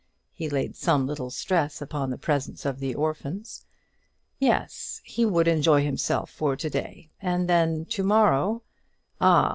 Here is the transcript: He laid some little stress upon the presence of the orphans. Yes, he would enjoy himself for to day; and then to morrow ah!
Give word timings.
He 0.33 0.49
laid 0.49 0.75
some 0.75 1.05
little 1.05 1.29
stress 1.29 1.79
upon 1.79 2.09
the 2.09 2.17
presence 2.17 2.65
of 2.65 2.79
the 2.79 2.95
orphans. 2.95 3.65
Yes, 4.39 4.99
he 5.03 5.27
would 5.27 5.47
enjoy 5.47 5.83
himself 5.83 6.31
for 6.31 6.55
to 6.55 6.69
day; 6.71 7.11
and 7.21 7.47
then 7.47 7.85
to 7.91 8.01
morrow 8.01 8.63
ah! 9.19 9.49